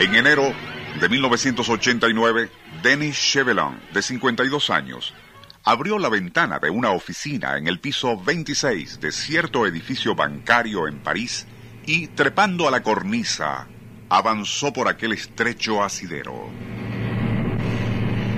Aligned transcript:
En 0.00 0.14
enero 0.14 0.54
de 0.98 1.10
1989, 1.10 2.50
Denis 2.82 3.16
Chevelin, 3.16 3.78
de 3.92 4.00
52 4.00 4.70
años, 4.70 5.12
abrió 5.62 5.98
la 5.98 6.08
ventana 6.08 6.58
de 6.58 6.70
una 6.70 6.92
oficina 6.92 7.58
en 7.58 7.66
el 7.68 7.80
piso 7.80 8.18
26 8.18 8.98
de 8.98 9.12
cierto 9.12 9.66
edificio 9.66 10.14
bancario 10.14 10.88
en 10.88 11.00
París 11.00 11.46
y, 11.84 12.06
trepando 12.06 12.66
a 12.66 12.70
la 12.70 12.82
cornisa, 12.82 13.68
avanzó 14.08 14.72
por 14.72 14.88
aquel 14.88 15.12
estrecho 15.12 15.84
asidero. 15.84 16.48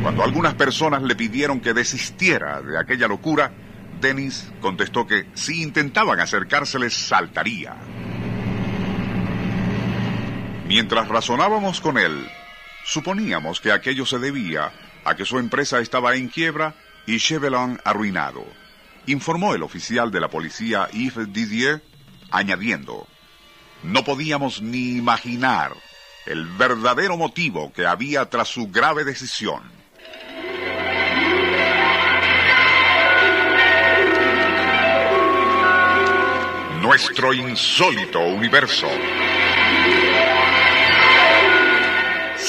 Cuando 0.00 0.22
algunas 0.22 0.54
personas 0.54 1.02
le 1.02 1.16
pidieron 1.16 1.58
que 1.58 1.74
desistiera 1.74 2.62
de 2.62 2.78
aquella 2.78 3.08
locura, 3.08 3.50
Denis 4.00 4.48
contestó 4.60 5.08
que 5.08 5.26
si 5.34 5.60
intentaban 5.60 6.20
acercárseles 6.20 6.94
saltaría. 6.94 7.74
Mientras 10.68 11.08
razonábamos 11.08 11.80
con 11.80 11.96
él, 11.96 12.30
suponíamos 12.84 13.58
que 13.58 13.72
aquello 13.72 14.04
se 14.04 14.18
debía 14.18 14.70
a 15.02 15.16
que 15.16 15.24
su 15.24 15.38
empresa 15.38 15.80
estaba 15.80 16.14
en 16.14 16.28
quiebra 16.28 16.74
y 17.06 17.18
Chevelin 17.18 17.80
arruinado, 17.84 18.44
informó 19.06 19.54
el 19.54 19.62
oficial 19.62 20.10
de 20.10 20.20
la 20.20 20.28
policía 20.28 20.86
Yves 20.92 21.32
Didier, 21.32 21.82
añadiendo, 22.30 23.06
no 23.82 24.04
podíamos 24.04 24.60
ni 24.60 24.90
imaginar 24.98 25.72
el 26.26 26.44
verdadero 26.44 27.16
motivo 27.16 27.72
que 27.72 27.86
había 27.86 28.28
tras 28.28 28.48
su 28.48 28.68
grave 28.68 29.04
decisión. 29.04 29.62
Nuestro 36.82 37.32
insólito 37.32 38.20
universo. 38.20 38.88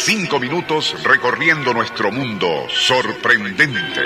Cinco 0.02 0.40
minutos 0.40 0.96
recorriendo 1.04 1.74
nuestro 1.74 2.10
mundo 2.10 2.66
sorprendente. 2.70 4.02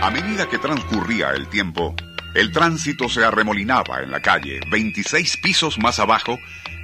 A 0.00 0.10
medida 0.10 0.48
que 0.48 0.58
transcurría 0.58 1.30
el 1.30 1.46
tiempo, 1.48 1.94
el 2.34 2.50
tránsito 2.52 3.08
se 3.08 3.22
arremolinaba 3.22 4.02
en 4.02 4.10
la 4.10 4.20
calle, 4.20 4.60
26 4.70 5.36
pisos 5.36 5.78
más 5.78 5.98
abajo, 5.98 6.38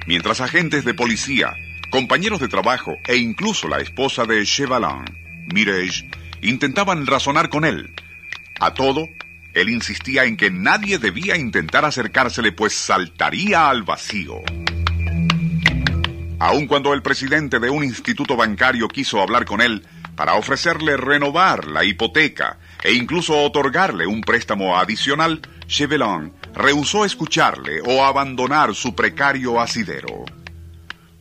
mientras 0.05 0.39
agentes 0.39 0.85
de 0.85 0.93
policía, 0.93 1.55
compañeros 1.89 2.39
de 2.39 2.47
trabajo 2.47 2.95
e 3.07 3.17
incluso 3.17 3.67
la 3.67 3.79
esposa 3.79 4.25
de 4.25 4.45
Chevalin, 4.45 5.03
Mireille, 5.51 6.09
intentaban 6.41 7.07
razonar 7.07 7.49
con 7.49 7.65
él. 7.65 7.91
A 8.59 8.73
todo, 8.75 9.09
él 9.57 9.69
insistía 9.69 10.25
en 10.25 10.37
que 10.37 10.51
nadie 10.51 10.99
debía 10.99 11.35
intentar 11.35 11.83
acercársele, 11.83 12.51
pues 12.51 12.73
saltaría 12.73 13.69
al 13.69 13.81
vacío. 13.81 14.35
Aun 16.39 16.67
cuando 16.67 16.93
el 16.93 17.01
presidente 17.01 17.59
de 17.59 17.71
un 17.71 17.83
instituto 17.83 18.35
bancario 18.35 18.87
quiso 18.87 19.19
hablar 19.19 19.45
con 19.45 19.59
él 19.61 19.83
para 20.15 20.35
ofrecerle 20.35 20.95
renovar 20.95 21.65
la 21.67 21.83
hipoteca 21.83 22.59
e 22.83 22.93
incluso 22.93 23.41
otorgarle 23.41 24.05
un 24.05 24.21
préstamo 24.21 24.77
adicional, 24.77 25.41
Chevelin 25.67 26.33
rehusó 26.53 27.03
escucharle 27.05 27.81
o 27.83 28.05
abandonar 28.05 28.75
su 28.75 28.93
precario 28.93 29.59
asidero. 29.59 30.25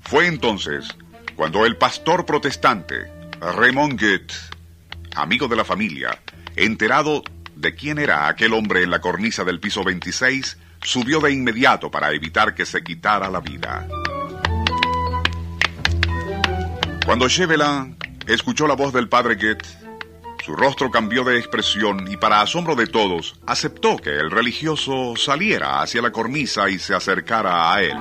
Fue 0.02 0.26
entonces 0.26 0.94
cuando 1.36 1.64
el 1.64 1.78
pastor 1.78 2.26
protestante, 2.26 3.10
Raymond 3.40 3.98
Goethe, 3.98 4.34
amigo 5.14 5.48
de 5.48 5.56
la 5.56 5.64
familia, 5.64 6.18
enterado 6.54 7.22
de 7.56 7.74
quién 7.74 7.98
era 7.98 8.28
aquel 8.28 8.52
hombre 8.52 8.82
en 8.82 8.90
la 8.90 9.00
cornisa 9.00 9.42
del 9.42 9.58
piso 9.58 9.82
26, 9.82 10.58
subió 10.82 11.20
de 11.20 11.32
inmediato 11.32 11.90
para 11.90 12.12
evitar 12.12 12.54
que 12.54 12.66
se 12.66 12.84
quitara 12.84 13.30
la 13.30 13.40
vida. 13.40 13.88
Cuando 17.04 17.28
Chevelin 17.28 17.96
escuchó 18.26 18.66
la 18.66 18.74
voz 18.74 18.92
del 18.92 19.08
padre 19.08 19.36
Goethe, 19.36 19.66
su 20.44 20.54
rostro 20.54 20.90
cambió 20.90 21.24
de 21.24 21.38
expresión 21.38 22.06
y 22.08 22.16
para 22.16 22.40
asombro 22.40 22.76
de 22.76 22.86
todos, 22.86 23.34
aceptó 23.46 23.96
que 23.96 24.10
el 24.10 24.30
religioso 24.30 25.14
saliera 25.16 25.82
hacia 25.82 26.02
la 26.02 26.12
cornisa 26.12 26.68
y 26.68 26.78
se 26.78 26.94
acercara 26.94 27.72
a 27.72 27.82
él. 27.82 27.96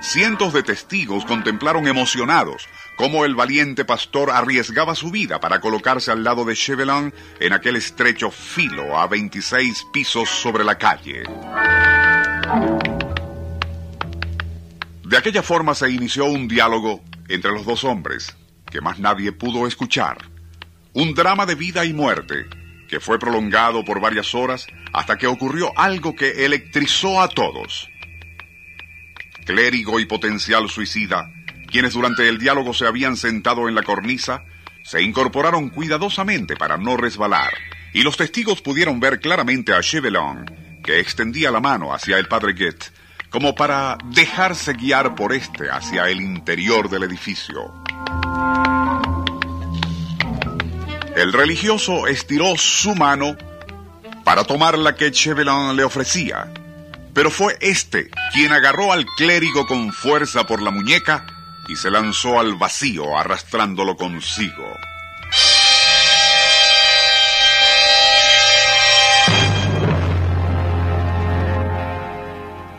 Cientos 0.00 0.52
de 0.52 0.62
testigos 0.62 1.24
contemplaron 1.24 1.86
emocionados 1.86 2.68
cómo 2.96 3.24
el 3.24 3.34
valiente 3.34 3.84
pastor 3.84 4.30
arriesgaba 4.30 4.94
su 4.94 5.10
vida 5.10 5.40
para 5.40 5.60
colocarse 5.60 6.10
al 6.10 6.24
lado 6.24 6.44
de 6.44 6.54
Chevelin 6.54 7.12
en 7.40 7.52
aquel 7.52 7.76
estrecho 7.76 8.30
filo 8.30 8.98
a 8.98 9.06
26 9.06 9.86
pisos 9.92 10.28
sobre 10.28 10.64
la 10.64 10.78
calle. 10.78 11.24
De 15.04 15.16
aquella 15.16 15.42
forma 15.42 15.74
se 15.74 15.90
inició 15.90 16.26
un 16.26 16.48
diálogo 16.48 17.02
entre 17.28 17.52
los 17.52 17.64
dos 17.64 17.84
hombres 17.84 18.34
que 18.70 18.80
más 18.80 18.98
nadie 18.98 19.32
pudo 19.32 19.66
escuchar. 19.66 20.18
Un 20.92 21.14
drama 21.14 21.46
de 21.46 21.54
vida 21.54 21.84
y 21.84 21.92
muerte 21.92 22.46
que 22.88 23.00
fue 23.00 23.18
prolongado 23.18 23.84
por 23.84 24.00
varias 24.00 24.34
horas 24.34 24.66
hasta 24.92 25.16
que 25.16 25.26
ocurrió 25.26 25.72
algo 25.76 26.14
que 26.14 26.44
electrizó 26.44 27.20
a 27.20 27.28
todos. 27.28 27.88
Clérigo 29.44 30.00
y 30.00 30.06
potencial 30.06 30.68
suicida 30.68 31.30
quienes 31.74 31.94
durante 31.94 32.28
el 32.28 32.38
diálogo 32.38 32.72
se 32.72 32.86
habían 32.86 33.16
sentado 33.16 33.68
en 33.68 33.74
la 33.74 33.82
cornisa, 33.82 34.44
se 34.84 35.02
incorporaron 35.02 35.70
cuidadosamente 35.70 36.54
para 36.54 36.76
no 36.76 36.96
resbalar, 36.96 37.52
y 37.92 38.04
los 38.04 38.16
testigos 38.16 38.62
pudieron 38.62 39.00
ver 39.00 39.18
claramente 39.18 39.74
a 39.74 39.80
Chevelin, 39.80 40.44
que 40.84 41.00
extendía 41.00 41.50
la 41.50 41.58
mano 41.58 41.92
hacia 41.92 42.16
el 42.18 42.28
padre 42.28 42.52
Goethe, 42.52 42.92
como 43.28 43.56
para 43.56 43.98
dejarse 44.04 44.74
guiar 44.74 45.16
por 45.16 45.32
este 45.32 45.68
hacia 45.68 46.08
el 46.08 46.20
interior 46.20 46.88
del 46.88 47.02
edificio. 47.02 47.74
El 51.16 51.32
religioso 51.32 52.06
estiró 52.06 52.56
su 52.56 52.94
mano 52.94 53.36
para 54.22 54.44
tomar 54.44 54.78
la 54.78 54.94
que 54.94 55.10
Chevelin 55.10 55.74
le 55.74 55.82
ofrecía, 55.82 56.52
pero 57.12 57.32
fue 57.32 57.56
este 57.60 58.10
quien 58.32 58.52
agarró 58.52 58.92
al 58.92 59.06
clérigo 59.16 59.66
con 59.66 59.92
fuerza 59.92 60.46
por 60.46 60.62
la 60.62 60.70
muñeca 60.70 61.33
y 61.68 61.76
se 61.76 61.90
lanzó 61.90 62.38
al 62.38 62.54
vacío 62.54 63.16
arrastrándolo 63.16 63.96
consigo. 63.96 64.64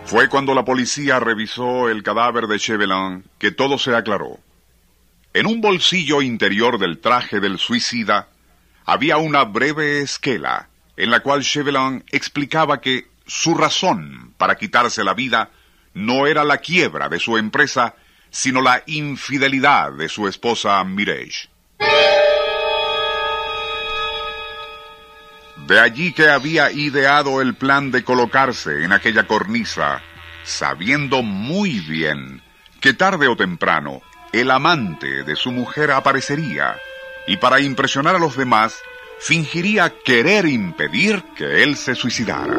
Fue 0.05 0.29
cuando 0.29 0.53
la 0.53 0.63
policía 0.63 1.19
revisó 1.19 1.89
el 1.89 2.03
cadáver 2.03 2.47
de 2.47 2.59
Chevelin 2.59 3.25
que 3.39 3.51
todo 3.51 3.77
se 3.77 3.95
aclaró. 3.95 4.39
En 5.33 5.47
un 5.47 5.61
bolsillo 5.61 6.21
interior 6.21 6.77
del 6.77 6.99
traje 6.99 7.39
del 7.39 7.59
suicida 7.59 8.29
había 8.85 9.17
una 9.17 9.43
breve 9.43 10.01
esquela 10.01 10.69
en 10.95 11.11
la 11.11 11.21
cual 11.21 11.41
Chevelin 11.43 12.03
explicaba 12.11 12.79
que 12.79 13.07
su 13.25 13.55
razón 13.55 14.33
para 14.37 14.55
quitarse 14.55 15.03
la 15.03 15.13
vida 15.13 15.49
no 15.93 16.27
era 16.27 16.43
la 16.43 16.57
quiebra 16.59 17.09
de 17.09 17.19
su 17.19 17.37
empresa, 17.37 17.95
sino 18.35 18.61
la 18.61 18.83
infidelidad 18.85 19.93
de 19.93 20.09
su 20.09 20.27
esposa 20.27 20.83
Mireille. 20.83 21.49
De 25.65 25.79
allí 25.79 26.11
que 26.11 26.27
había 26.27 26.69
ideado 26.69 27.41
el 27.41 27.55
plan 27.55 27.91
de 27.91 28.03
colocarse 28.03 28.83
en 28.83 28.91
aquella 28.91 29.25
cornisa, 29.25 30.01
sabiendo 30.43 31.23
muy 31.23 31.79
bien 31.79 32.41
que 32.81 32.93
tarde 32.93 33.29
o 33.29 33.37
temprano 33.37 34.01
el 34.33 34.51
amante 34.51 35.23
de 35.23 35.37
su 35.37 35.53
mujer 35.53 35.91
aparecería 35.91 36.75
y 37.27 37.37
para 37.37 37.61
impresionar 37.61 38.17
a 38.17 38.19
los 38.19 38.35
demás 38.35 38.77
fingiría 39.17 39.93
querer 40.03 40.45
impedir 40.45 41.23
que 41.37 41.63
él 41.63 41.77
se 41.77 41.95
suicidara. 41.95 42.53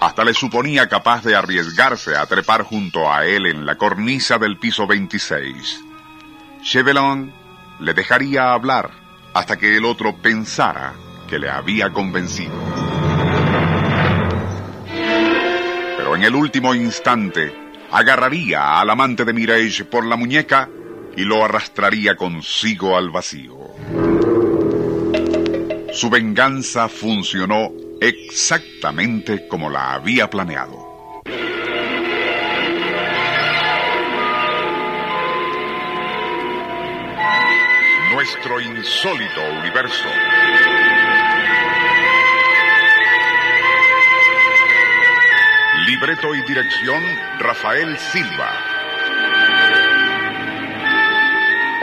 Hasta 0.00 0.24
le 0.24 0.32
suponía 0.32 0.88
capaz 0.88 1.24
de 1.24 1.34
arriesgarse 1.34 2.16
a 2.16 2.24
trepar 2.26 2.62
junto 2.62 3.12
a 3.12 3.26
él 3.26 3.46
en 3.46 3.66
la 3.66 3.76
cornisa 3.76 4.38
del 4.38 4.56
piso 4.56 4.86
26. 4.86 5.80
Chevelin 6.62 7.32
le 7.80 7.94
dejaría 7.94 8.52
hablar, 8.52 8.90
hasta 9.34 9.56
que 9.56 9.76
el 9.76 9.84
otro 9.84 10.16
pensara 10.16 10.94
que 11.28 11.40
le 11.40 11.50
había 11.50 11.90
convencido. 11.90 12.54
Pero 15.96 16.14
en 16.14 16.22
el 16.22 16.34
último 16.34 16.76
instante, 16.76 17.52
agarraría 17.90 18.78
al 18.78 18.90
amante 18.90 19.24
de 19.24 19.32
Mireille 19.32 19.84
por 19.84 20.04
la 20.04 20.16
muñeca 20.16 20.68
y 21.16 21.24
lo 21.24 21.44
arrastraría 21.44 22.14
consigo 22.14 22.96
al 22.96 23.10
vacío. 23.10 23.56
Su 25.92 26.08
venganza 26.08 26.88
funcionó 26.88 27.87
exactamente 28.00 29.48
como 29.48 29.70
la 29.70 29.94
había 29.94 30.28
planeado. 30.28 30.88
Nuestro 38.12 38.60
insólito 38.60 39.40
universo. 39.60 40.08
Libreto 45.86 46.34
y 46.34 46.42
dirección 46.42 47.02
Rafael 47.38 47.96
Silva. 47.98 48.52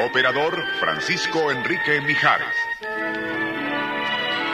Operador 0.06 0.63
Francisco 0.79 1.51
Enrique 1.51 2.01
Mijares. 2.01 2.56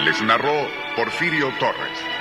Les 0.06 0.22
narró 0.22 0.81
Porfirio 0.96 1.52
Torres. 1.58 2.21